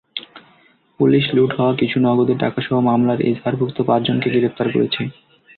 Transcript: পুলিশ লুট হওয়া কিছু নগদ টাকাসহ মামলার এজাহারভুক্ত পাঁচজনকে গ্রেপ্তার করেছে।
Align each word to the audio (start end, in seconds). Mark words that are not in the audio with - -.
পুলিশ 0.99 1.25
লুট 1.33 1.51
হওয়া 1.57 1.73
কিছু 1.75 1.97
নগদ 1.99 2.29
টাকাসহ 2.39 2.75
মামলার 2.79 3.19
এজাহারভুক্ত 3.21 3.77
পাঁচজনকে 3.81 4.27
গ্রেপ্তার 4.33 4.67
করেছে। 4.71 5.01